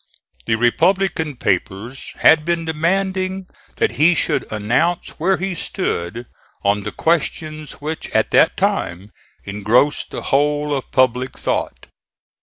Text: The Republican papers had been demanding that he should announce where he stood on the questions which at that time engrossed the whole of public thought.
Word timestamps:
The 0.47 0.55
Republican 0.55 1.35
papers 1.35 2.13
had 2.21 2.43
been 2.43 2.65
demanding 2.65 3.45
that 3.75 3.91
he 3.91 4.15
should 4.15 4.51
announce 4.51 5.09
where 5.19 5.37
he 5.37 5.53
stood 5.53 6.25
on 6.63 6.81
the 6.81 6.91
questions 6.91 7.73
which 7.73 8.09
at 8.09 8.31
that 8.31 8.57
time 8.57 9.11
engrossed 9.43 10.09
the 10.09 10.23
whole 10.23 10.73
of 10.73 10.89
public 10.89 11.37
thought. 11.37 11.85